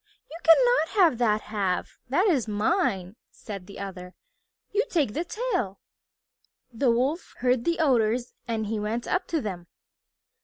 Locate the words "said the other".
3.29-4.15